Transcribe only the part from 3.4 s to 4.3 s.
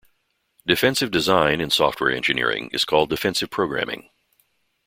programming.